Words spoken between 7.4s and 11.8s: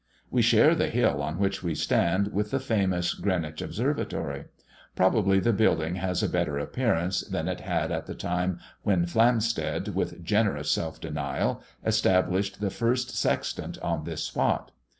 it had at the time when Flamstead, with generous self denial,